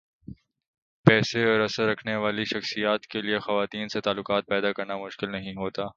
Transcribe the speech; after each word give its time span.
پیسے 1.05 1.43
اور 1.51 1.59
اثر 1.59 1.87
رکھنے 1.87 2.15
والی 2.15 2.45
شخصیات 2.45 3.07
کیلئے 3.07 3.39
خواتین 3.39 3.87
سے 3.87 4.01
تعلقات 4.01 4.47
پیدا 4.47 4.71
کرنا 4.71 4.97
مشکل 4.97 5.31
نہیں 5.31 5.53
ہوتا۔ 5.53 5.83